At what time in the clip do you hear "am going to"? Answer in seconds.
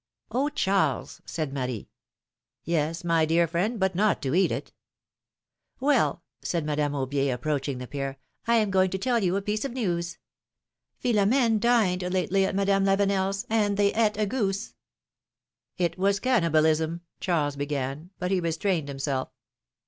8.47-8.97